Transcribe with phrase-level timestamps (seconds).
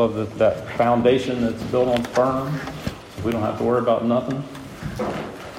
[0.00, 2.58] Love that, that foundation that's built on firm.
[3.22, 4.42] We don't have to worry about nothing.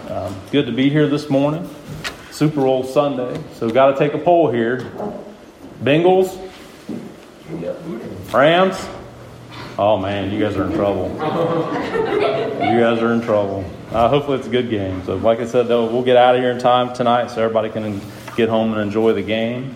[0.09, 1.69] Um, good to be here this morning.
[2.31, 3.39] Super Bowl Sunday.
[3.53, 4.79] So we got to take a poll here.
[5.83, 6.39] Bengals?
[8.33, 8.83] Rams?
[9.77, 11.09] Oh man, you guys are in trouble.
[11.11, 13.63] you guys are in trouble.
[13.91, 15.05] Uh, hopefully it's a good game.
[15.05, 17.69] So like I said, though, we'll get out of here in time tonight so everybody
[17.69, 18.01] can
[18.35, 19.75] get home and enjoy the game.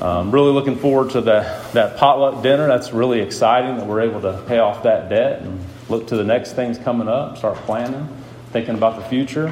[0.00, 2.68] Um, really looking forward to that, that potluck dinner.
[2.68, 6.22] That's really exciting that we're able to pay off that debt and look to the
[6.22, 8.08] next things coming up, start planning,
[8.52, 9.48] thinking about the future.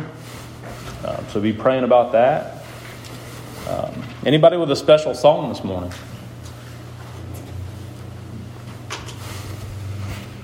[1.05, 2.65] Um, so be praying about that.
[3.69, 5.93] Um, anybody with a special song this morning?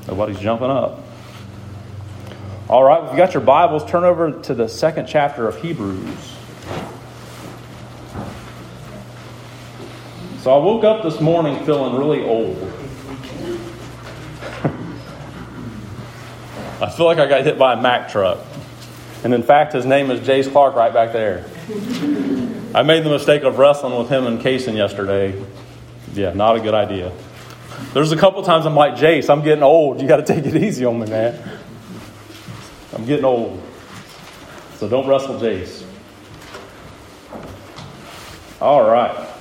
[0.08, 1.00] Nobody's jumping up.
[2.68, 6.31] All right, if you got your Bibles, turn over to the second chapter of Hebrews.
[10.42, 12.56] So I woke up this morning feeling really old.
[16.80, 18.40] I feel like I got hit by a Mack truck.
[19.22, 21.44] And in fact, his name is Jace Clark right back there.
[22.74, 25.40] I made the mistake of wrestling with him and Kaysen yesterday.
[26.12, 27.12] Yeah, not a good idea.
[27.94, 30.00] There's a couple times I'm like, Jace, I'm getting old.
[30.00, 31.40] You got to take it easy on me, man.
[32.92, 33.62] I'm getting old.
[34.78, 35.84] So don't wrestle Jace.
[38.60, 39.31] All right.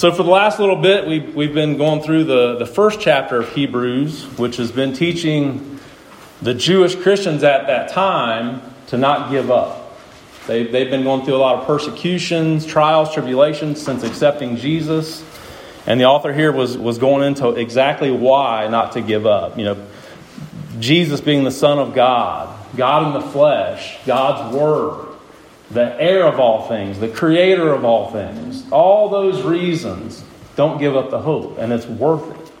[0.00, 3.36] So, for the last little bit, we've, we've been going through the, the first chapter
[3.40, 5.78] of Hebrews, which has been teaching
[6.40, 10.00] the Jewish Christians at that time to not give up.
[10.46, 15.22] They, they've been going through a lot of persecutions, trials, tribulations since accepting Jesus.
[15.86, 19.58] And the author here was, was going into exactly why not to give up.
[19.58, 19.86] You know,
[20.78, 25.09] Jesus being the Son of God, God in the flesh, God's Word
[25.70, 28.64] the heir of all things, the creator of all things.
[28.70, 30.22] All those reasons
[30.56, 32.52] don't give up the hope, and it's worth it.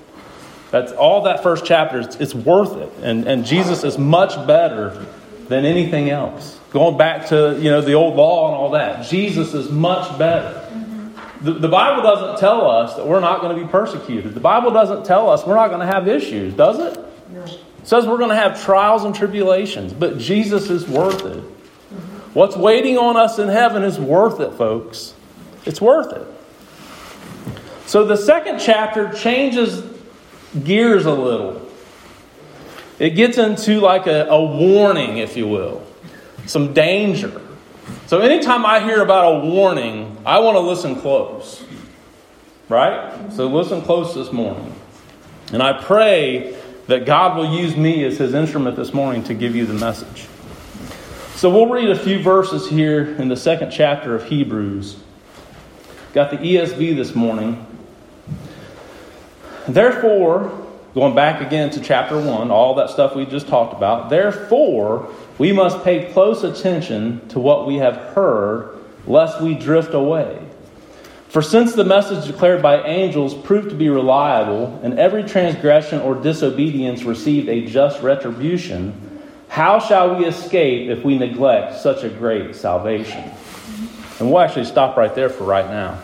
[0.70, 2.92] That's all that first chapter, it's, it's worth it.
[3.02, 5.06] And, and Jesus is much better
[5.48, 6.58] than anything else.
[6.70, 10.54] Going back to you know the old law and all that, Jesus is much better.
[10.72, 11.44] Mm-hmm.
[11.44, 14.34] The, the Bible doesn't tell us that we're not going to be persecuted.
[14.34, 17.04] The Bible doesn't tell us we're not going to have issues, does it?
[17.32, 17.42] No.
[17.42, 21.42] It says we're going to have trials and tribulations, but Jesus is worth it.
[22.32, 25.14] What's waiting on us in heaven is worth it, folks.
[25.66, 26.26] It's worth it.
[27.86, 29.82] So the second chapter changes
[30.64, 31.66] gears a little.
[33.00, 35.84] It gets into like a, a warning, if you will,
[36.46, 37.40] some danger.
[38.06, 41.64] So anytime I hear about a warning, I want to listen close.
[42.68, 43.32] Right?
[43.32, 44.72] So listen close this morning.
[45.52, 46.56] And I pray
[46.86, 50.28] that God will use me as his instrument this morning to give you the message.
[51.40, 54.98] So we'll read a few verses here in the second chapter of Hebrews.
[56.12, 57.66] Got the ESV this morning.
[59.66, 60.52] Therefore,
[60.92, 65.50] going back again to chapter 1, all that stuff we just talked about, therefore, we
[65.50, 70.46] must pay close attention to what we have heard, lest we drift away.
[71.28, 76.16] For since the message declared by angels proved to be reliable, and every transgression or
[76.16, 79.09] disobedience received a just retribution,
[79.50, 83.28] how shall we escape if we neglect such a great salvation?
[84.20, 86.00] And we'll actually stop right there for right now.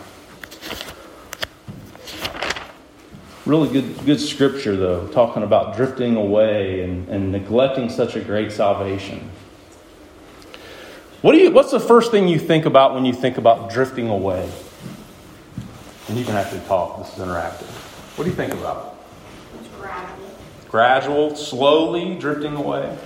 [3.46, 8.50] Really good, good scripture, though, talking about drifting away and, and neglecting such a great
[8.50, 9.30] salvation.
[11.22, 14.08] What do you, what's the first thing you think about when you think about drifting
[14.08, 14.50] away?
[16.08, 17.70] And you can actually talk, this is interactive.
[18.18, 18.98] What do you think about?
[19.60, 20.38] It's gradual.
[20.68, 22.98] Gradual, slowly drifting away?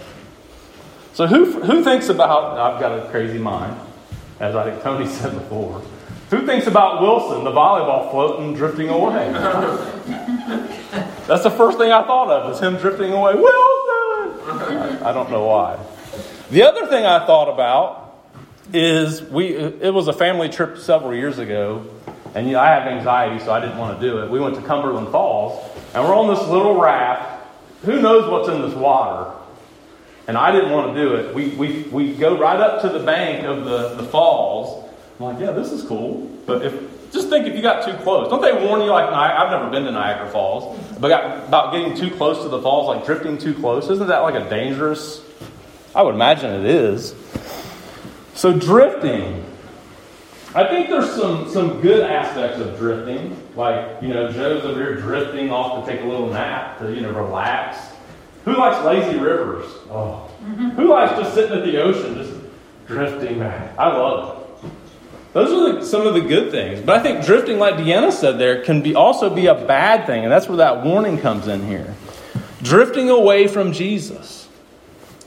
[1.13, 3.77] So who, who thinks about, I've got a crazy mind,
[4.39, 5.83] as I think Tony said before.
[6.31, 9.33] Who thinks about Wilson, the volleyball floating, drifting away?
[11.27, 13.35] That's the first thing I thought of, is him drifting away.
[13.35, 14.63] Wilson!
[15.03, 15.79] I, I don't know why.
[16.51, 18.25] The other thing I thought about
[18.73, 21.87] is we, it was a family trip several years ago,
[22.35, 24.31] and you know, I have anxiety, so I didn't want to do it.
[24.31, 27.45] We went to Cumberland Falls, and we're on this little raft.
[27.83, 29.33] Who knows what's in this water?
[30.31, 31.35] And I didn't want to do it.
[31.35, 34.89] We, we, we go right up to the bank of the, the falls.
[35.19, 36.31] I'm like, yeah, this is cool.
[36.47, 38.31] But if just think if you got too close.
[38.31, 41.97] Don't they warn you like I've never been to Niagara Falls, but got, about getting
[41.97, 43.91] too close to the falls, like drifting too close.
[43.91, 45.21] Isn't that like a dangerous?
[45.97, 47.13] I would imagine it is.
[48.35, 49.45] So drifting.
[50.55, 53.37] I think there's some, some good aspects of drifting.
[53.57, 57.01] Like, you know, Joe's over here drifting off to take a little nap to, you
[57.01, 57.90] know, relax.
[58.45, 59.67] Who likes lazy rivers?
[59.91, 60.31] Oh.
[60.43, 60.71] Mm-hmm.
[60.71, 62.33] Who likes just sitting at the ocean, just
[62.87, 63.79] drifting back?
[63.79, 64.41] I love it.
[65.33, 66.81] Those are the, some of the good things.
[66.81, 70.25] But I think drifting, like Deanna said there, can be also be a bad thing.
[70.25, 71.95] And that's where that warning comes in here.
[72.63, 74.49] Drifting away from Jesus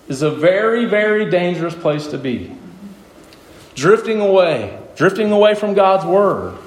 [0.08, 2.56] is a very, very dangerous place to be.
[3.76, 6.58] Drifting away, drifting away from God's Word.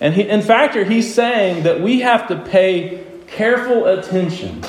[0.00, 4.62] And he, in fact, here he's saying that we have to pay careful attention.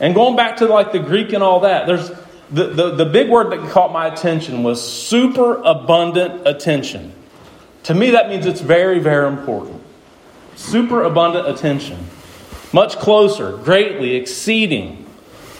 [0.00, 2.10] And going back to like the Greek and all that, there's
[2.50, 7.12] the, the, the big word that caught my attention was super abundant attention.
[7.84, 9.80] To me, that means it's very, very important.
[10.56, 11.98] Super abundant attention.
[12.72, 15.06] Much closer, greatly exceeding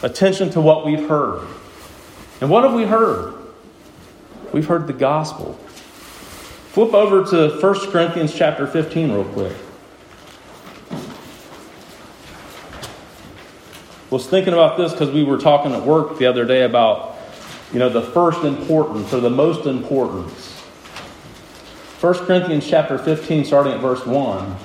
[0.02, 1.46] attention to what we've heard.
[2.40, 3.34] And what have we heard?
[4.52, 5.54] We've heard the gospel.
[6.72, 9.56] Flip over to 1 Corinthians chapter 15 real quick.
[14.10, 17.16] Was thinking about this because we were talking at work the other day about,
[17.72, 20.50] you know, the first importance or the most importance.
[22.00, 24.56] 1 Corinthians chapter 15, starting at verse 1.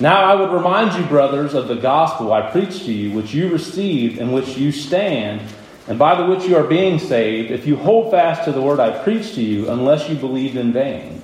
[0.00, 3.50] Now I would remind you, brothers, of the gospel I preached to you, which you
[3.50, 5.42] received, and which you stand,
[5.86, 8.80] and by the which you are being saved, if you hold fast to the word
[8.80, 11.22] I preached to you, unless you believed in vain.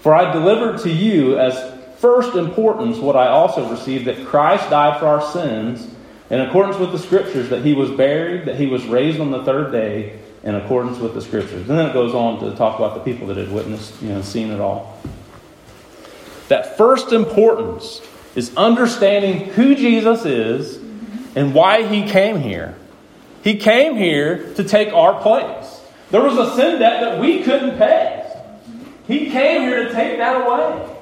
[0.00, 4.98] For I delivered to you as first importance what I also received that Christ died
[4.98, 5.95] for our sins
[6.30, 9.44] in accordance with the scriptures, that he was buried, that he was raised on the
[9.44, 11.68] third day, in accordance with the scriptures.
[11.68, 14.22] And then it goes on to talk about the people that had witnessed, you know,
[14.22, 15.00] seen it all.
[16.48, 18.00] That first importance
[18.36, 20.76] is understanding who Jesus is
[21.34, 22.76] and why he came here.
[23.42, 25.80] He came here to take our place.
[26.10, 28.22] There was a sin debt that we couldn't pay.
[29.08, 30.96] He came here to take that away.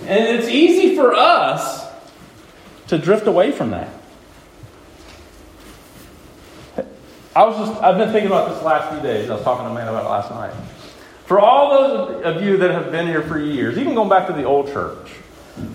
[0.00, 1.79] And it's easy for us
[2.90, 3.88] to drift away from that.
[7.34, 9.30] I was just, I've been thinking about this last few days.
[9.30, 10.52] I was talking to a man about it last night.
[11.26, 14.32] For all those of you that have been here for years, even going back to
[14.32, 15.12] the old church,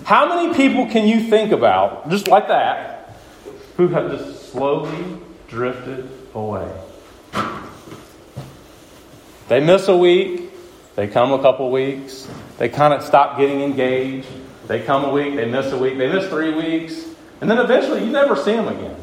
[0.04, 3.16] how many people can you think about, just like that,
[3.78, 5.18] who have just slowly
[5.48, 6.70] drifted away?
[9.48, 10.50] They miss a week,
[10.96, 14.28] they come a couple weeks, they kind of stop getting engaged,
[14.68, 17.04] they come a week, they miss a week, they miss three weeks,
[17.40, 18.96] and then eventually you never see them again.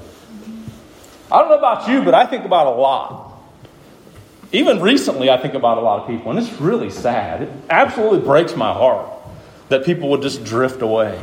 [1.31, 3.31] I don't know about you, but I think about a lot.
[4.51, 7.43] Even recently, I think about a lot of people, and it's really sad.
[7.43, 9.09] It absolutely breaks my heart
[9.69, 11.19] that people would just drift away.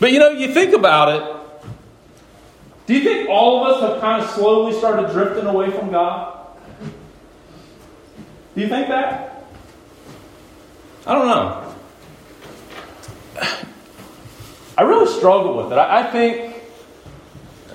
[0.00, 1.68] But you know, you think about it.
[2.86, 6.46] Do you think all of us have kind of slowly started drifting away from God?
[8.54, 9.44] Do you think that?
[11.06, 11.67] I don't know.
[14.78, 15.74] I really struggle with it.
[15.74, 16.54] I, I think,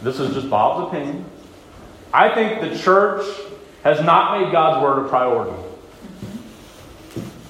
[0.02, 1.26] this is just Bob's opinion,
[2.14, 3.26] I think the church
[3.84, 5.62] has not made God's word a priority.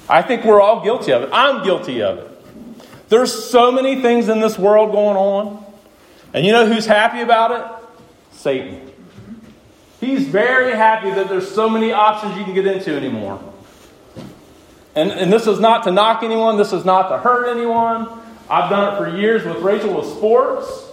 [0.10, 1.30] I think we're all guilty of it.
[1.32, 3.10] I'm guilty of it.
[3.10, 5.64] There's so many things in this world going on.
[6.34, 7.86] And you know who's happy about it?
[8.36, 8.92] Satan.
[10.00, 13.40] He's very happy that there's so many options you can get into anymore.
[14.96, 18.23] And, and this is not to knock anyone, this is not to hurt anyone.
[18.50, 20.90] I've done it for years with Rachel with sports.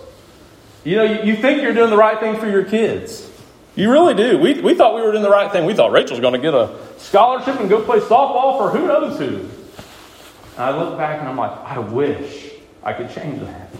[0.84, 3.28] You know, you, you think you're doing the right thing for your kids.
[3.76, 4.38] You really do.
[4.38, 5.64] We, we thought we were doing the right thing.
[5.64, 9.18] We thought Rachel's going to get a scholarship and go play softball for who knows
[9.18, 9.48] who.
[10.56, 12.50] And I look back and I'm like, I wish
[12.82, 13.70] I could change that.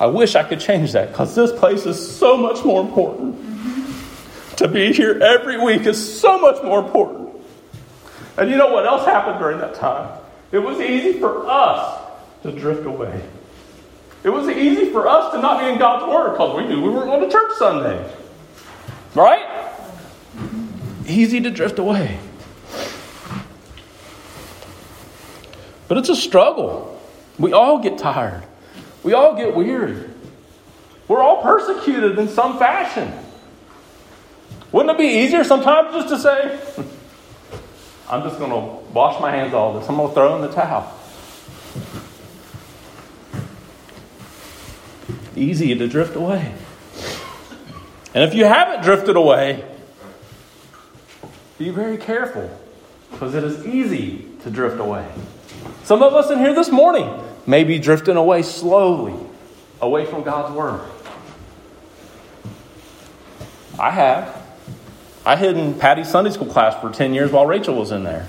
[0.00, 3.36] I wish I could change that because this place is so much more important.
[4.58, 7.30] To be here every week is so much more important.
[8.36, 10.18] And you know what else happened during that time?
[10.52, 11.97] It was easy for us
[12.42, 13.22] to drift away.
[14.24, 16.90] It was easy for us to not be in God's Word because we knew we
[16.90, 18.14] weren't going to church Sunday.
[19.14, 19.70] Right?
[21.06, 22.18] Easy to drift away.
[25.86, 27.00] But it's a struggle.
[27.38, 28.44] We all get tired.
[29.02, 30.10] We all get weary.
[31.06, 33.10] We're all persecuted in some fashion.
[34.72, 39.30] Wouldn't it be easier sometimes just to say, hmm, I'm just going to wash my
[39.30, 39.88] hands all this.
[39.88, 40.97] I'm going to throw in the towel.
[45.38, 46.54] Easy to drift away.
[48.14, 49.64] And if you haven't drifted away,
[51.58, 52.50] be very careful
[53.10, 55.08] because it is easy to drift away.
[55.84, 57.08] Some of us in here this morning
[57.46, 59.14] may be drifting away slowly
[59.80, 60.80] away from God's Word.
[63.78, 64.42] I have.
[65.24, 68.28] I hid in Patty's Sunday school class for 10 years while Rachel was in there.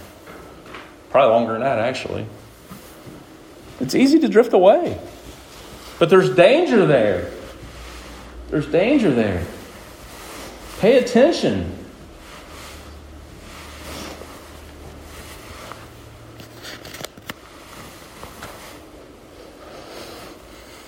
[1.11, 2.25] Probably longer than that, actually.
[3.79, 4.99] It's easy to drift away.
[5.99, 7.29] But there's danger there.
[8.49, 9.45] There's danger there.
[10.79, 11.75] Pay attention.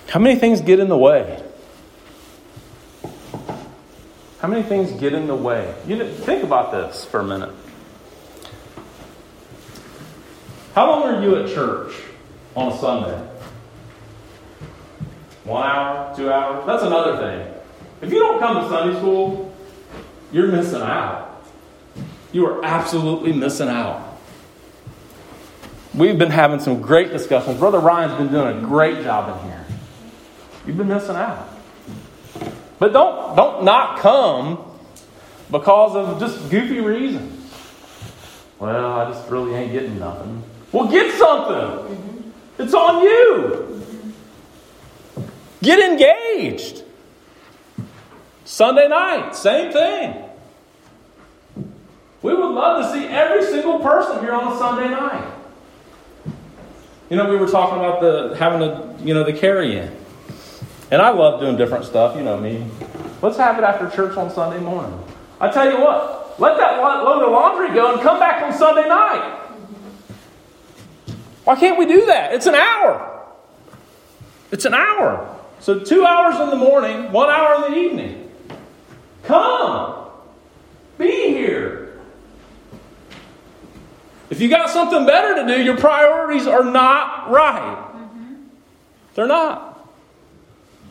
[0.07, 1.41] How many things get in the way?
[4.39, 5.75] How many things get in the way?
[5.85, 7.51] You know, think about this for a minute.
[10.73, 11.93] How long are you at church
[12.55, 13.30] on a Sunday?
[15.51, 16.65] One hour, two hours?
[16.65, 17.53] That's another thing.
[18.01, 19.53] If you don't come to Sunday school,
[20.31, 21.43] you're missing out.
[22.31, 24.17] You are absolutely missing out.
[25.93, 27.59] We've been having some great discussions.
[27.59, 29.65] Brother Ryan's been doing a great job in here.
[30.65, 31.49] You've been missing out.
[32.79, 34.63] But don't, don't not come
[35.51, 37.53] because of just goofy reasons.
[38.57, 40.43] Well, I just really ain't getting nothing.
[40.71, 42.33] Well, get something.
[42.57, 43.80] It's on you.
[45.61, 46.83] Get engaged.
[48.45, 50.23] Sunday night, same thing.
[52.21, 55.31] We would love to see every single person here on a Sunday night.
[57.09, 59.95] You know, we were talking about the having a you know the carry in.
[60.91, 62.65] And I love doing different stuff, you know me.
[63.21, 65.01] Let's have it after church on Sunday morning.
[65.39, 68.87] I tell you what, let that load of laundry go and come back on Sunday
[68.87, 69.39] night.
[71.43, 72.33] Why can't we do that?
[72.33, 73.25] It's an hour.
[74.51, 75.40] It's an hour.
[75.61, 78.31] So, two hours in the morning, one hour in the evening.
[79.23, 80.07] Come.
[80.97, 81.99] Be here.
[84.31, 87.77] If you got something better to do, your priorities are not right.
[87.93, 88.33] Mm-hmm.
[89.13, 89.87] They're not.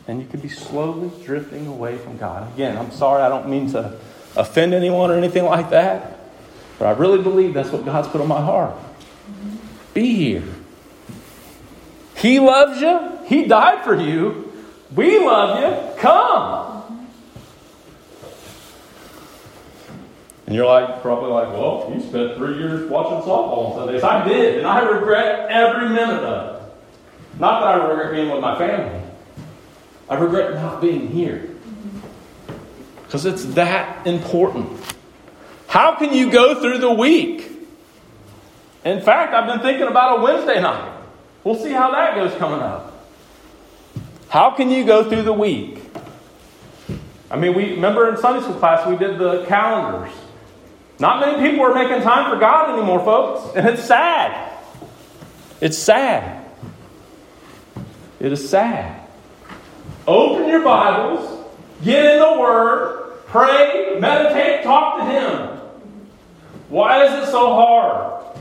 [0.07, 2.53] And you could be slowly drifting away from God.
[2.53, 3.99] Again, I'm sorry, I don't mean to
[4.37, 6.17] offend anyone or anything like that,
[6.79, 8.75] but I really believe that's what God's put on my heart.
[8.75, 9.57] Mm-hmm.
[9.93, 10.43] Be here.
[12.15, 13.19] He loves you.
[13.25, 14.50] He died for you.
[14.95, 16.01] We love you.
[16.01, 17.07] Come.
[20.45, 24.03] And you're like, probably like, well, you spent three years watching softball on Sundays.
[24.03, 26.61] I did, and I regret every minute of it.
[27.39, 29.01] Not that I regret being with my family.
[30.09, 31.49] I regret not being here.
[33.05, 34.77] Because it's that important.
[35.67, 37.49] How can you go through the week?
[38.83, 40.97] In fact, I've been thinking about a Wednesday night.
[41.45, 42.90] We'll see how that goes coming up.
[44.31, 45.83] How can you go through the week?
[47.29, 50.13] I mean, we remember in Sunday school class we did the calendars.
[50.99, 54.57] Not many people are making time for God anymore, folks, and it's sad.
[55.59, 56.45] It's sad.
[58.21, 59.05] It is sad.
[60.07, 61.45] Open your Bibles,
[61.83, 65.59] get in the Word, pray, meditate, talk to Him.
[66.69, 68.37] Why is it so hard?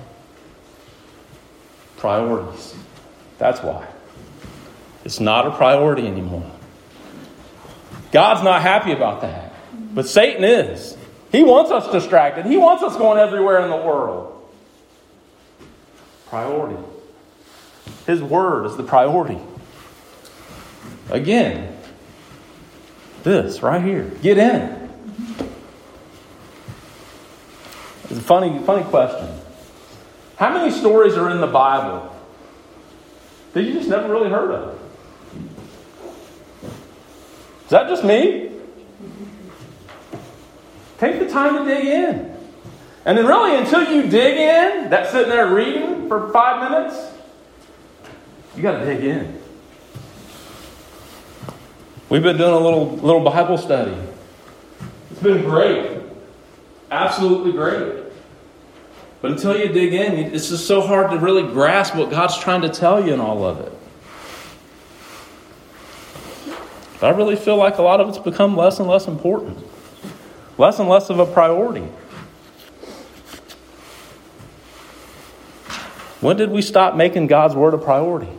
[1.97, 2.77] Priorities.
[3.39, 3.89] That's why.
[5.11, 6.49] It's not a priority anymore.
[8.13, 9.53] God's not happy about that.
[9.93, 10.97] But Satan is.
[11.33, 12.47] He wants us distracted.
[12.47, 14.49] He wants us going everywhere in the world.
[16.29, 16.81] Priority.
[18.07, 19.41] His word is the priority.
[21.11, 21.77] Again,
[23.25, 24.05] this right here.
[24.23, 24.91] Get in.
[28.05, 29.29] It's a funny, funny question.
[30.37, 32.15] How many stories are in the Bible
[33.55, 34.80] that you just never really heard of?
[37.71, 38.51] Is that just me?
[40.99, 42.37] Take the time to dig in.
[43.05, 46.97] And then, really, until you dig in, that sitting there reading for five minutes,
[48.57, 49.41] you got to dig in.
[52.09, 53.95] We've been doing a little, little Bible study.
[55.13, 56.03] It's been great.
[56.91, 58.03] Absolutely great.
[59.23, 62.63] But until you dig in, it's just so hard to really grasp what God's trying
[62.63, 63.73] to tell you in all of it.
[67.01, 69.59] But I really feel like a lot of it's become less and less important,
[70.59, 71.89] less and less of a priority.
[76.21, 78.31] When did we stop making God's Word a priority?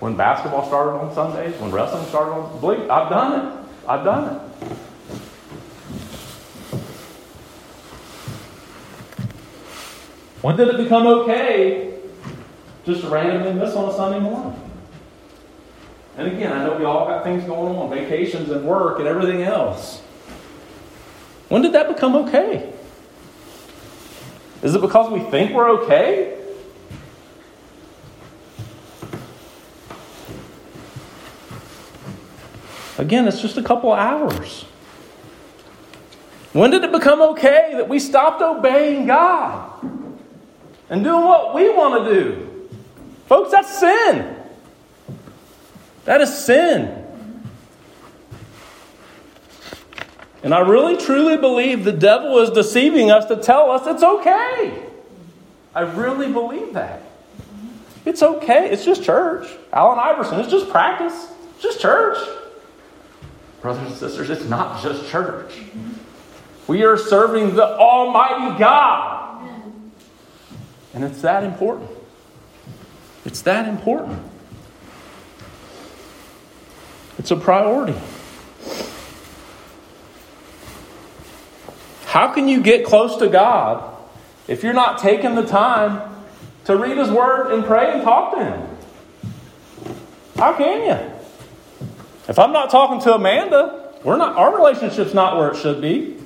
[0.00, 3.68] When basketball started on Sundays, when wrestling started on believe I've done it.
[3.88, 4.40] I've done it.
[10.42, 12.00] When did it become okay
[12.84, 14.60] just to randomly miss on a Sunday morning?
[16.16, 19.42] And again, I know we all got things going on, vacations and work and everything
[19.42, 20.00] else.
[21.48, 22.72] When did that become okay?
[24.62, 26.40] Is it because we think we're okay?
[32.96, 34.64] Again, it's just a couple hours.
[36.52, 39.82] When did it become okay that we stopped obeying God
[40.88, 42.68] and doing what we want to do?
[43.26, 44.33] Folks, that's sin.
[46.04, 47.04] That is sin.
[50.42, 54.82] And I really truly believe the devil is deceiving us to tell us it's okay.
[55.74, 57.00] I really believe that.
[58.04, 58.70] It's okay.
[58.70, 59.48] It's just church.
[59.72, 61.28] Allen Iverson, it's just practice.
[61.54, 62.18] It's just church.
[63.62, 65.54] Brothers and sisters, it's not just church.
[66.66, 69.48] We are serving the Almighty God.
[70.92, 71.90] And it's that important.
[73.24, 74.22] It's that important.
[77.18, 77.98] It's a priority.
[82.06, 83.96] How can you get close to God
[84.46, 86.00] if you're not taking the time
[86.64, 88.68] to read His Word and pray and talk to Him?
[90.36, 91.14] How can you?
[92.28, 96.16] If I'm not talking to Amanda, we're not our relationship's not where it should be.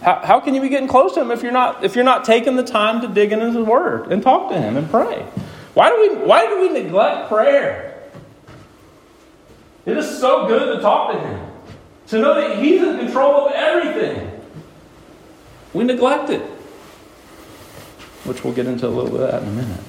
[0.00, 2.24] How, how can you be getting close to him if you're not if you're not
[2.24, 5.26] taking the time to dig into his word and talk to him and pray?
[5.74, 7.85] Why do we why do we neglect prayer?
[9.86, 11.46] It is so good to talk to him.
[12.08, 14.30] To know that he's in control of everything.
[15.72, 16.42] We neglect it.
[18.24, 19.80] Which we'll get into a little bit of that in a minute.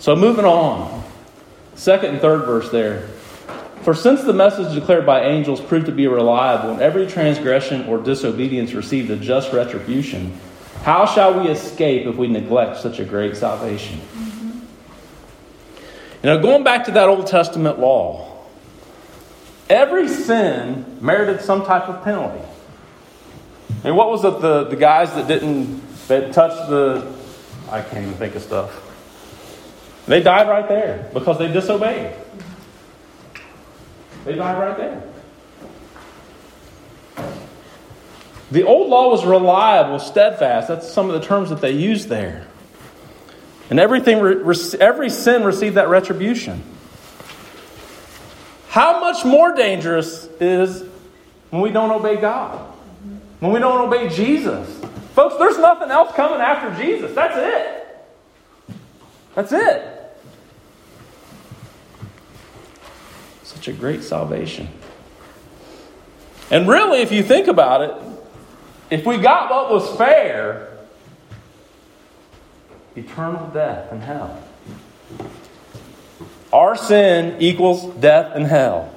[0.00, 1.04] So moving on.
[1.76, 3.08] Second and third verse there.
[3.82, 7.98] For since the message declared by angels proved to be reliable, and every transgression or
[7.98, 10.38] disobedience received a just retribution,
[10.82, 13.98] how shall we escape if we neglect such a great salvation?
[13.98, 14.50] Mm-hmm.
[16.22, 18.33] You know, going back to that Old Testament law,
[19.68, 22.44] every sin merited some type of penalty.
[23.82, 27.14] And what was it the, the guys that didn't that touched the
[27.70, 28.80] I can't even think of stuff.
[30.06, 32.14] They died right there because they disobeyed.
[34.24, 35.02] They died right there.
[38.50, 40.68] The old law was reliable, steadfast.
[40.68, 42.46] That's some of the terms that they used there.
[43.70, 44.18] And everything,
[44.78, 46.62] every sin received that retribution.
[48.74, 50.82] How much more dangerous is
[51.50, 52.58] when we don't obey God?
[53.38, 54.68] When we don't obey Jesus?
[55.14, 57.14] Folks, there's nothing else coming after Jesus.
[57.14, 58.76] That's it.
[59.36, 59.90] That's it.
[63.44, 64.68] such a great salvation.
[66.50, 67.94] And really, if you think about it,
[68.90, 70.76] if we got what was fair,
[72.96, 74.42] eternal death and hell.
[76.54, 78.94] Our sin equals death and hell.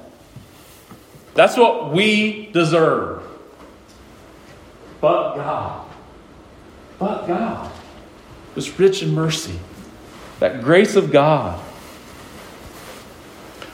[1.34, 3.22] That's what we deserve.
[5.00, 5.86] But God,
[6.98, 7.70] but God,
[8.54, 9.58] was rich in mercy,
[10.40, 11.62] that grace of God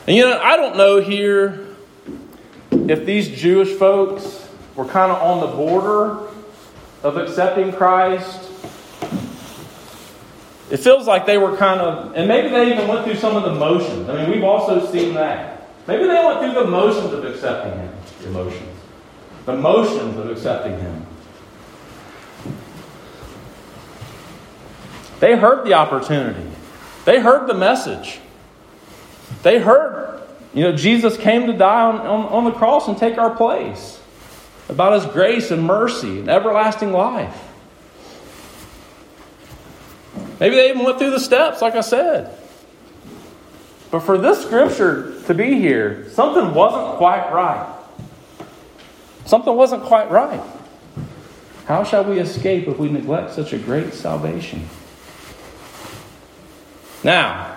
[0.06, 1.66] and you know, I don't know here
[2.70, 6.28] if these Jewish folks were kind of on the border
[7.02, 8.43] of accepting Christ.
[10.70, 13.42] It feels like they were kind of, and maybe they even went through some of
[13.42, 14.09] the motions.
[14.09, 15.68] I mean, we've also seen that.
[15.87, 17.92] Maybe they went through the motions of accepting Him.
[18.20, 18.79] The Emotions.
[19.44, 21.07] The motions of accepting Him.
[25.20, 26.50] They heard the opportunity,
[27.05, 28.20] they heard the message.
[29.42, 30.22] They heard,
[30.55, 34.00] you know, Jesus came to die on, on, on the cross and take our place
[34.68, 37.43] about his grace and mercy and everlasting life.
[40.40, 42.36] Maybe they even went through the steps, like I said.
[43.90, 47.72] But for this scripture to be here, something wasn't quite right.
[49.26, 50.42] Something wasn't quite right.
[51.66, 54.68] How shall we escape if we neglect such a great salvation?
[57.02, 57.56] Now,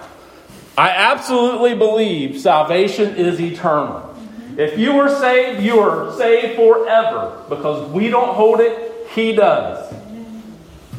[0.78, 4.16] I absolutely believe salvation is eternal.
[4.58, 9.94] If you are saved, you are saved forever because we don't hold it, He does.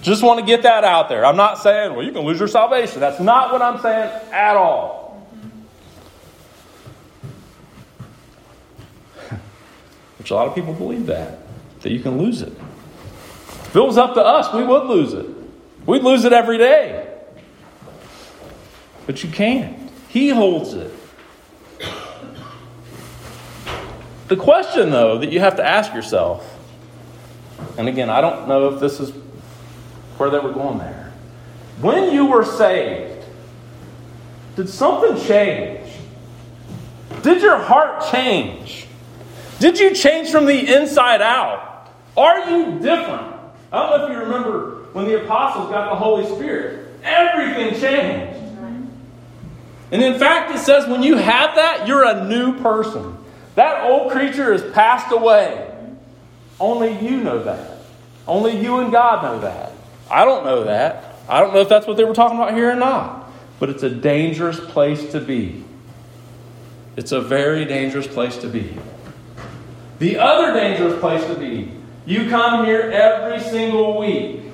[0.03, 1.27] Just want to get that out there.
[1.27, 3.01] I'm not saying, well, you can lose your salvation.
[3.01, 5.29] That's not what I'm saying at all.
[10.19, 11.41] Which a lot of people believe that,
[11.81, 12.53] that you can lose it.
[13.49, 15.27] If it was up to us, we would lose it.
[15.85, 17.13] We'd lose it every day.
[19.07, 19.91] But you can't.
[20.09, 20.93] He holds it.
[24.29, 26.57] The question, though, that you have to ask yourself,
[27.79, 29.11] and again, I don't know if this is
[30.19, 31.13] where they were going there.
[31.81, 33.25] When you were saved,
[34.57, 35.91] did something change?
[37.23, 38.87] Did your heart change?
[39.61, 41.91] Did you change from the inside out?
[42.17, 43.35] Are you different?
[43.73, 48.39] I don't know if you remember when the apostles got the Holy Spirit, everything changed.
[49.91, 53.17] And in fact, it says when you have that, you're a new person.
[53.55, 55.65] That old creature has passed away.
[56.61, 57.79] Only you know that.
[58.27, 59.73] Only you and God know that.
[60.11, 61.17] I don't know that.
[61.29, 63.31] I don't know if that's what they were talking about here or not.
[63.61, 65.65] But it's a dangerous place to be.
[66.97, 68.77] It's a very dangerous place to be.
[69.99, 71.73] The other dangerous place to be,
[72.07, 74.49] you come here every single week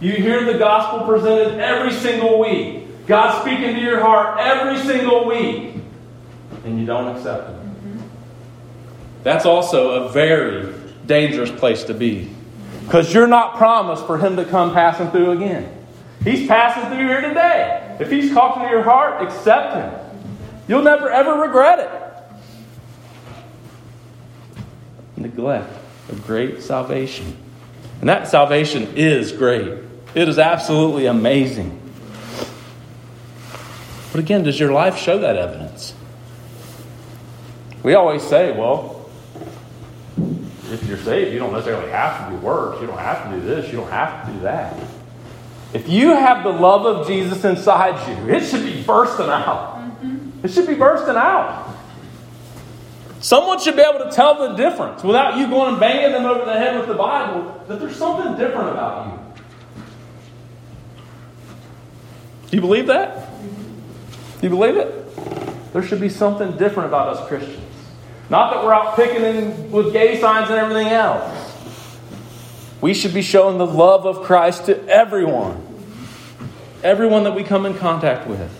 [0.00, 3.06] You hear the gospel presented every single week.
[3.06, 5.74] God speaking to your heart every single week.
[6.64, 7.56] And you don't accept it.
[7.56, 8.00] Mm-hmm.
[9.22, 10.72] That's also a very
[11.04, 12.30] dangerous place to be.
[12.90, 15.72] Because you're not promised for Him to come passing through again.
[16.24, 17.96] He's passing through here today.
[18.00, 20.20] If He's talking to your heart, accept Him.
[20.66, 21.88] You'll never ever regret it.
[25.16, 25.72] Neglect
[26.08, 27.36] a great salvation.
[28.00, 29.68] And that salvation is great.
[30.16, 31.80] It is absolutely amazing.
[34.10, 35.94] But again, does your life show that evidence?
[37.84, 38.99] We always say, well,
[40.70, 42.80] if you're saved, you don't necessarily have to do works.
[42.80, 43.70] You don't have to do this.
[43.70, 44.76] You don't have to do that.
[45.72, 49.76] If you have the love of Jesus inside you, it should be bursting out.
[49.76, 50.44] Mm-hmm.
[50.44, 51.76] It should be bursting out.
[53.20, 56.44] Someone should be able to tell the difference without you going and banging them over
[56.44, 59.20] the head with the Bible that there's something different about you.
[62.50, 63.28] Do you believe that?
[64.40, 65.72] Do you believe it?
[65.72, 67.59] There should be something different about us Christians.
[68.30, 71.48] Not that we're out picking in with gay signs and everything else.
[72.80, 75.66] We should be showing the love of Christ to everyone.
[76.84, 78.56] Everyone that we come in contact with.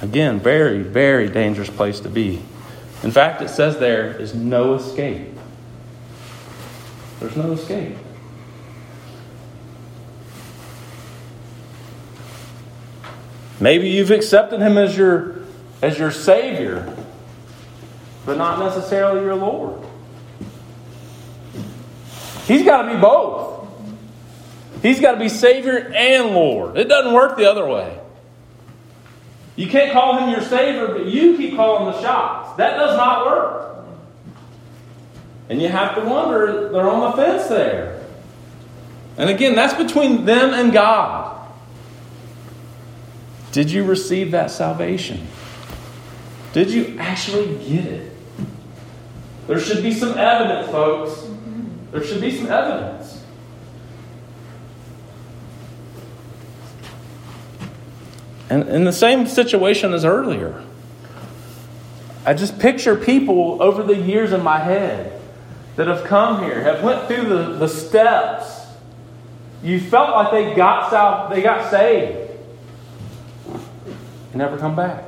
[0.00, 2.42] Again, very, very dangerous place to be.
[3.02, 5.28] In fact, it says there is no escape.
[7.20, 7.96] There's no escape.
[13.60, 15.36] Maybe you've accepted him as your
[15.82, 16.94] as your savior,
[18.24, 19.84] but not necessarily your Lord.
[22.46, 23.68] He's got to be both.
[24.82, 26.76] He's got to be savior and Lord.
[26.76, 27.98] It doesn't work the other way.
[29.56, 32.56] You can't call him your savior, but you keep calling the shots.
[32.58, 33.86] That does not work.
[35.48, 38.04] And you have to wonder, they're on the fence there.
[39.16, 41.25] And again, that's between them and God.
[43.56, 45.26] Did you receive that salvation?
[46.52, 48.12] Did you actually get it?
[49.46, 51.26] There should be some evidence, folks.
[51.90, 53.24] There should be some evidence.
[58.50, 60.62] And in the same situation as earlier,
[62.26, 65.18] I just picture people over the years in my head
[65.76, 68.66] that have come here, have went through the, the steps.
[69.62, 72.25] You felt like they got sal- they got saved.
[74.36, 75.04] Never come back.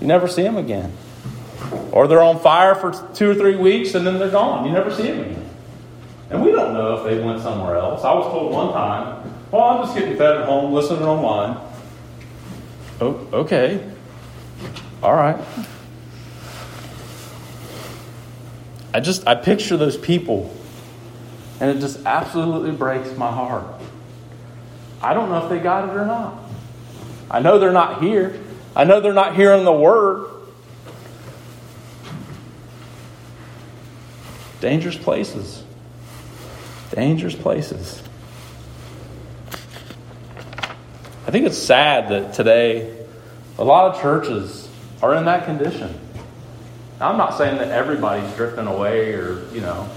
[0.00, 0.92] You never see them again.
[1.90, 4.64] Or they're on fire for two or three weeks and then they're gone.
[4.66, 5.50] You never see them again.
[6.30, 8.04] And we don't know if they went somewhere else.
[8.04, 11.58] I was told one time, well, I'm just getting fed at home, listening online.
[13.00, 13.84] Oh, okay.
[15.02, 15.42] All right.
[18.94, 20.54] I just I picture those people
[21.60, 23.64] and it just absolutely breaks my heart.
[25.02, 26.45] I don't know if they got it or not.
[27.30, 28.38] I know they're not here.
[28.74, 30.30] I know they're not hearing the word.
[34.60, 35.62] Dangerous places.
[36.92, 38.02] Dangerous places.
[41.26, 42.96] I think it's sad that today
[43.58, 44.68] a lot of churches
[45.02, 45.98] are in that condition.
[47.00, 49.88] Now, I'm not saying that everybody's drifting away or, you know.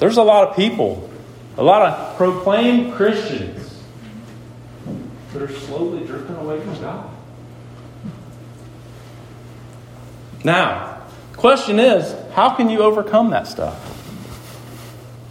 [0.00, 1.10] There's a lot of people,
[1.56, 3.63] a lot of proclaimed Christians
[5.34, 7.10] that are slowly drifting away from God.
[10.44, 13.90] Now, question is how can you overcome that stuff?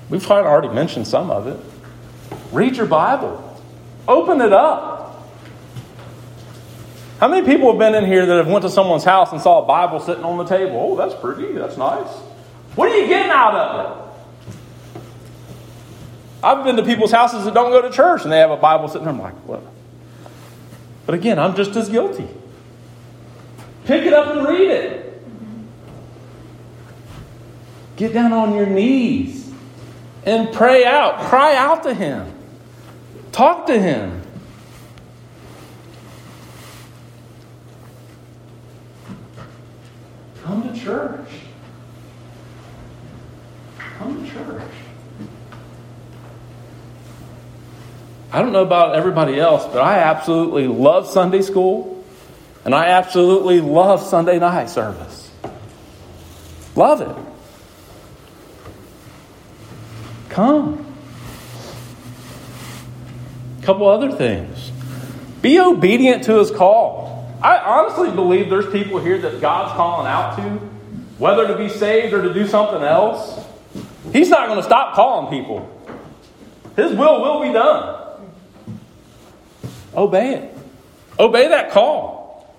[0.10, 1.60] We've already mentioned some of it.
[2.52, 3.60] Read your Bible,
[4.08, 4.92] open it up.
[7.20, 9.64] How many people have been in here that have went to someone's house and saw
[9.64, 10.76] a Bible sitting on the table?
[10.76, 11.54] Oh, that's pretty.
[11.54, 12.10] That's nice.
[12.76, 14.04] What are you getting out of it?
[16.44, 18.90] I've been to people's houses that don't go to church and they have a Bible
[18.90, 19.14] sitting there.
[19.14, 19.64] I'm like, what?
[21.06, 22.28] But again, I'm just as guilty.
[23.86, 25.04] Pick it up and read it.
[27.98, 29.52] Get down on your knees
[30.26, 31.20] and pray out.
[31.26, 32.32] Cry out to Him.
[33.32, 34.22] Talk to Him.
[40.44, 41.30] Come to church.
[43.78, 44.72] Come to church.
[48.34, 52.04] I don't know about everybody else, but I absolutely love Sunday school
[52.66, 55.32] and I absolutely love Sunday night service.
[56.76, 57.16] Love it.
[60.30, 60.84] Come.
[63.62, 64.72] A couple other things.
[65.44, 67.32] Be obedient to his call.
[67.44, 70.74] I honestly believe there's people here that God's calling out to
[71.20, 73.40] whether to be saved or to do something else,
[74.12, 75.70] He's not going to stop calling people.
[76.76, 78.03] His will will be done.
[79.96, 80.58] Obey it.
[81.20, 82.56] Obey that call.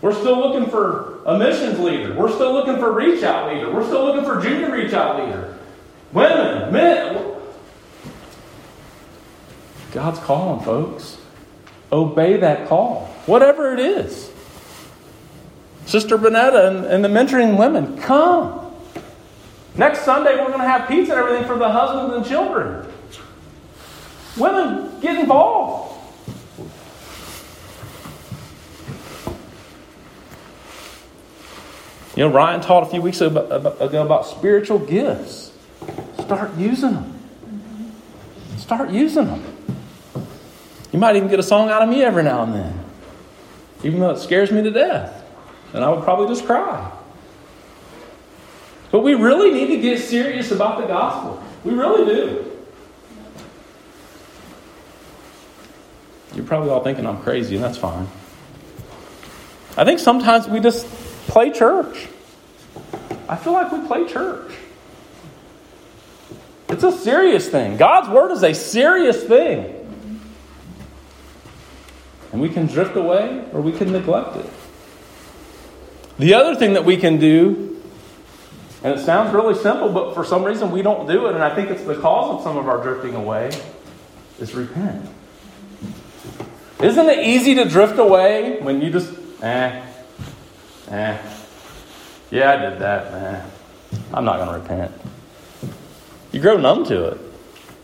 [0.00, 2.14] We're still looking for a missions leader.
[2.14, 3.70] We're still looking for reach out leader.
[3.72, 5.58] We're still looking for junior reach out leader.
[6.12, 7.34] Women, men.
[9.92, 11.18] God's calling, folks.
[11.90, 14.30] Obey that call, whatever it is.
[15.86, 18.74] Sister Bonetta and, and the mentoring women, come.
[19.74, 22.86] Next Sunday, we're going to have pizza and everything for the husbands and children.
[24.36, 25.97] Women, get involved.
[32.16, 35.52] You know, Ryan taught a few weeks ago about spiritual gifts.
[36.20, 37.14] Start using them.
[38.56, 39.44] Start using them.
[40.92, 42.84] You might even get a song out of me every now and then,
[43.84, 45.24] even though it scares me to death.
[45.74, 46.90] And I would probably just cry.
[48.90, 51.42] But we really need to get serious about the gospel.
[51.62, 52.44] We really do.
[56.34, 58.08] You're probably all thinking I'm crazy, and that's fine.
[59.76, 60.86] I think sometimes we just
[61.28, 62.08] play church.
[63.28, 64.52] I feel like we play church.
[66.68, 67.76] It's a serious thing.
[67.76, 69.74] God's word is a serious thing.
[72.32, 74.50] And we can drift away or we can neglect it.
[76.18, 77.80] The other thing that we can do,
[78.82, 81.54] and it sounds really simple, but for some reason we don't do it, and I
[81.54, 83.50] think it's the cause of some of our drifting away,
[84.40, 85.08] is repent.
[86.82, 89.12] Isn't it easy to drift away when you just,
[89.42, 89.84] eh,
[90.90, 91.18] eh,
[92.30, 93.50] yeah, I did that, man.
[94.12, 94.92] I'm not going to repent.
[96.32, 97.20] You grow numb to it.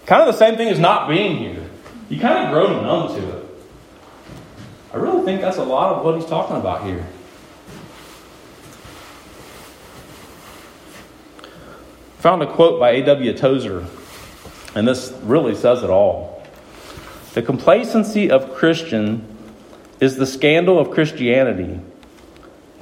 [0.06, 1.70] Kind of the same thing as not being here.
[2.08, 3.44] You kind of grow numb to it.
[4.92, 7.06] I really think that's a lot of what he's talking about here.
[12.18, 13.36] Found a quote by A.W.
[13.36, 13.86] Tozer,
[14.74, 16.46] and this really says it all.
[17.34, 19.26] The complacency of Christian
[20.00, 21.80] is the scandal of Christianity.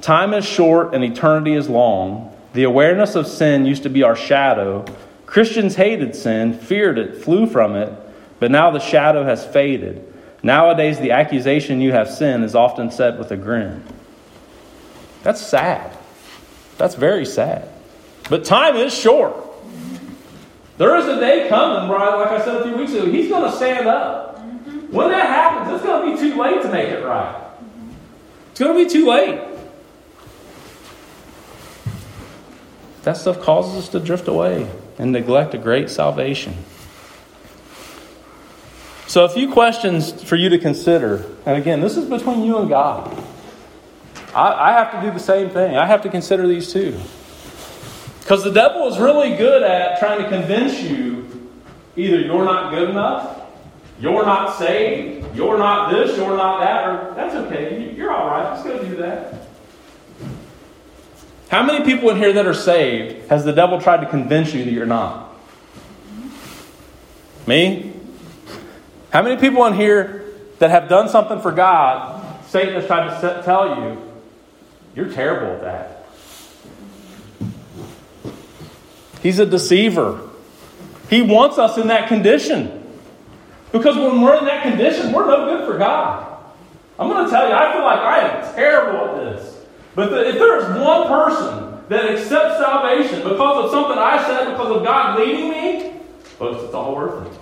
[0.03, 2.35] Time is short and eternity is long.
[2.51, 4.83] The awareness of sin used to be our shadow.
[5.25, 7.89] Christians hated sin, feared it, flew from it,
[8.37, 10.13] but now the shadow has faded.
[10.43, 13.81] Nowadays, the accusation you have sinned is often said with a grin.
[15.23, 15.97] That's sad.
[16.77, 17.69] That's very sad.
[18.29, 19.37] But time is short.
[20.79, 23.49] There is a day coming, Brian, like I said a few weeks ago, he's going
[23.49, 24.37] to stand up.
[24.37, 24.91] Mm-hmm.
[24.91, 27.41] When that happens, it's going to be too late to make it right.
[28.51, 29.52] It's going to be too late.
[33.03, 36.55] That stuff causes us to drift away and neglect a great salvation.
[39.07, 41.25] So, a few questions for you to consider.
[41.45, 43.15] And again, this is between you and God.
[44.33, 45.77] I, I have to do the same thing.
[45.77, 46.99] I have to consider these too.
[48.21, 51.51] Because the devil is really good at trying to convince you
[51.97, 53.41] either you're not good enough,
[53.99, 58.55] you're not saved, you're not this, you're not that, or that's okay, you're all right,
[58.55, 59.42] just go do that.
[61.53, 64.65] How many people in here that are saved has the devil tried to convince you
[64.65, 65.37] that you're not?
[67.45, 67.93] Me?
[69.11, 73.43] How many people in here that have done something for God, Satan has tried to
[73.43, 74.01] tell you,
[74.95, 76.07] you're terrible at that?
[79.21, 80.27] He's a deceiver.
[81.07, 82.83] He wants us in that condition.
[83.71, 86.35] Because when we're in that condition, we're no good for God.
[86.97, 89.52] I'm going to tell you, I feel like I am terrible at this.
[89.95, 94.51] But the, if there is one person that accepts salvation because of something I said,
[94.51, 95.93] because of God leading me,
[96.37, 97.39] folks, it's all worth it.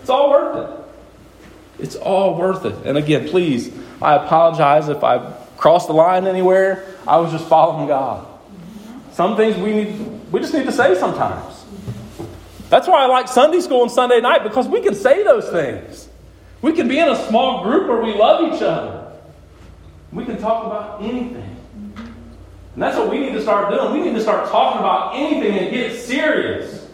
[0.00, 1.82] It's all worth it.
[1.82, 2.74] It's all worth it.
[2.86, 6.86] And again, please, I apologize if I crossed the line anywhere.
[7.06, 8.26] I was just following God.
[9.12, 11.64] Some things we need we just need to say sometimes.
[12.68, 16.08] That's why I like Sunday school and Sunday night because we can say those things.
[16.62, 19.12] We can be in a small group where we love each other.
[20.12, 21.55] We can talk about anything.
[22.76, 23.90] And that's what we need to start doing.
[23.90, 26.86] We need to start talking about anything and get serious.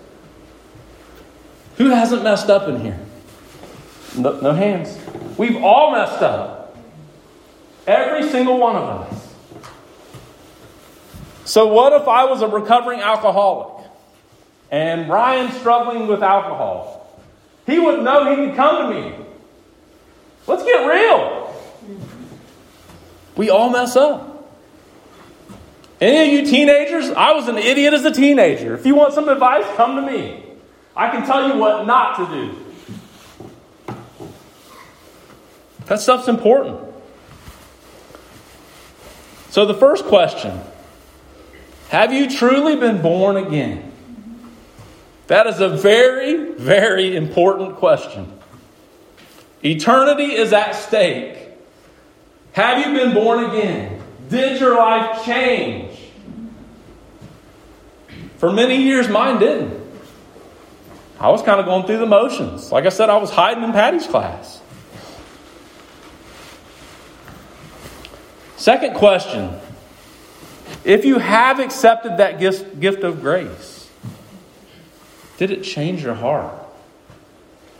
[1.78, 3.00] Who hasn't messed up in here?
[4.16, 4.96] No, no hands.
[5.36, 6.78] We've all messed up.
[7.84, 9.34] Every single one of us.
[11.46, 13.84] So, what if I was a recovering alcoholic
[14.70, 17.20] and Ryan struggling with alcohol?
[17.66, 19.16] He wouldn't know he could come to me.
[20.46, 21.52] Let's get real.
[23.34, 24.31] We all mess up.
[26.02, 28.74] Any of you teenagers, I was an idiot as a teenager.
[28.74, 30.42] If you want some advice, come to me.
[30.96, 32.26] I can tell you what not to
[33.86, 33.94] do.
[35.86, 36.80] That stuff's important.
[39.50, 40.60] So, the first question
[41.90, 43.92] Have you truly been born again?
[45.28, 48.40] That is a very, very important question.
[49.64, 51.38] Eternity is at stake.
[52.54, 54.02] Have you been born again?
[54.32, 55.91] Did your life change?
[58.42, 59.80] For many years, mine didn't.
[61.20, 62.72] I was kind of going through the motions.
[62.72, 64.60] Like I said, I was hiding in Patty's class.
[68.56, 69.56] Second question
[70.84, 73.88] If you have accepted that gift, gift of grace,
[75.38, 76.52] did it change your heart?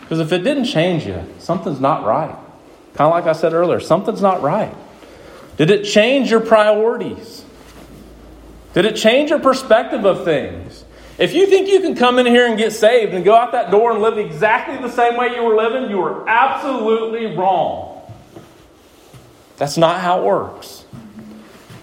[0.02, 2.36] Because if it didn't change you, something's not right.
[2.94, 4.72] Kind of like I said earlier, something's not right.
[5.56, 7.44] Did it change your priorities?
[8.74, 10.84] Did it change your perspective of things?
[11.18, 13.70] If you think you can come in here and get saved and go out that
[13.70, 18.10] door and live exactly the same way you were living, you are absolutely wrong.
[19.58, 20.86] That's not how it works.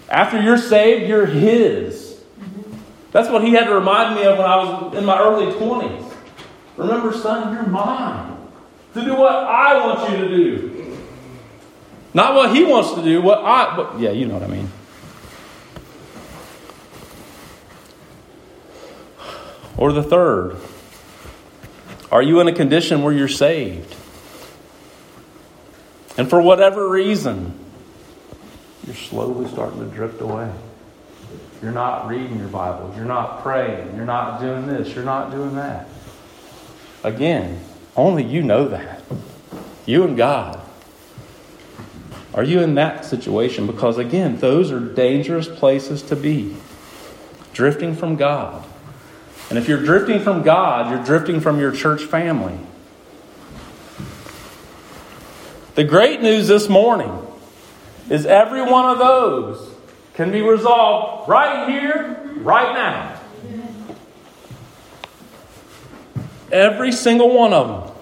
[0.10, 2.20] After you're saved, you're His.
[3.12, 6.14] That's what He had to remind me of when I was in my early 20s.
[6.78, 8.38] Remember, son, you're mine.
[8.96, 10.98] To do what I want you to do.
[12.14, 13.76] Not what He wants to do, what I.
[13.76, 14.70] But, yeah, you know what I mean.
[19.80, 20.58] Or the third,
[22.12, 23.96] are you in a condition where you're saved?
[26.18, 27.58] And for whatever reason,
[28.86, 30.52] you're slowly starting to drift away.
[31.62, 32.94] You're not reading your Bible.
[32.98, 33.96] You're not praying.
[33.96, 34.94] You're not doing this.
[34.94, 35.88] You're not doing that.
[37.06, 37.62] Again,
[37.96, 39.02] only you know that.
[39.86, 40.60] You and God.
[42.34, 43.66] Are you in that situation?
[43.66, 46.58] Because again, those are dangerous places to be.
[47.54, 48.66] Drifting from God.
[49.50, 52.58] And if you're drifting from God, you're drifting from your church family.
[55.74, 57.26] The great news this morning
[58.10, 59.74] is every one of those
[60.14, 63.20] can be resolved right here, right now.
[66.52, 67.96] Every single one of them.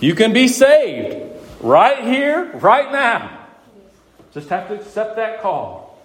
[0.00, 3.46] You can be saved right here, right now.
[4.34, 5.98] Just have to accept that call.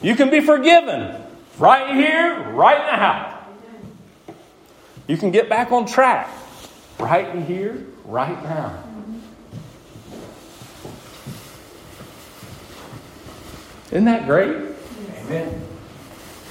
[0.00, 1.21] You can be forgiven
[1.58, 3.38] Right here, right now.
[5.06, 6.28] You can get back on track.
[6.98, 8.82] Right here, right now.
[13.90, 14.56] Isn't that great?
[15.18, 15.66] Amen.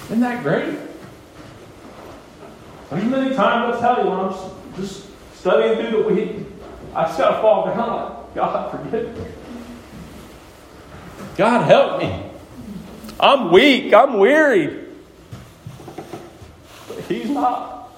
[0.05, 0.77] Isn't that great?
[2.89, 6.45] There's many times I tell you when I'm just studying through the week,
[6.93, 9.25] I just got to fall down like, God, forgive me.
[11.37, 12.31] God, help me.
[13.19, 13.93] I'm weak.
[13.93, 14.90] I'm weary.
[17.31, 17.91] He's not.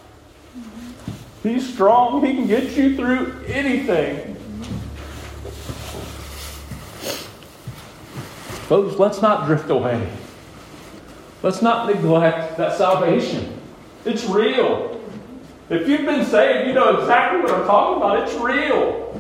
[1.42, 2.24] He's strong.
[2.24, 4.36] He can get you through anything.
[8.68, 10.08] Folks, let's not drift away.
[11.42, 13.60] Let's not neglect that salvation.
[14.06, 15.02] It's real.
[15.72, 18.28] If you've been saved, you know exactly what I'm talking about.
[18.28, 19.20] It's real.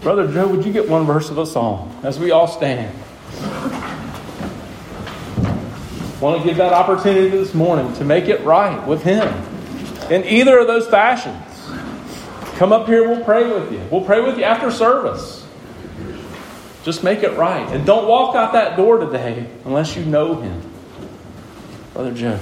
[0.00, 3.03] Brother Joe, would you get one verse of a song as we all stand?
[6.24, 9.28] Want to give that opportunity this morning to make it right with Him
[10.10, 11.36] in either of those fashions.
[12.56, 13.86] Come up here, we'll pray with you.
[13.90, 15.46] We'll pray with you after service.
[16.82, 17.68] Just make it right.
[17.74, 20.62] And don't walk out that door today unless you know Him.
[21.92, 22.40] Brother Joe.